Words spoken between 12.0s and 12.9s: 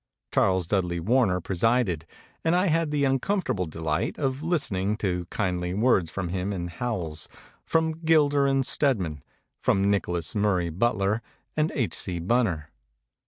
Bunner.